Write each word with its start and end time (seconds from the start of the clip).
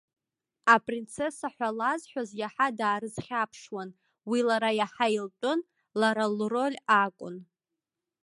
Апринцесса 0.73 1.47
ҳәа 1.55 1.69
лазҳәоз 1.77 2.29
иаҳа 2.39 2.67
даарызхьаԥшуан, 2.77 3.89
уи 4.29 4.39
лара 4.47 4.71
иаҳа 4.79 5.07
илтәын, 5.17 5.59
лара 5.99 6.25
лроль 6.37 6.77
акәын. 7.03 7.35